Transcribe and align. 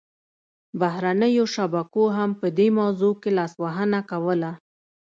بهرنیو 0.81 1.45
شبکو 1.55 2.03
هم 2.17 2.29
په 2.39 2.47
دې 2.57 2.67
موضوع 2.79 3.13
کې 3.21 3.29
لاسوهنه 3.37 3.99
کوله 4.11 4.51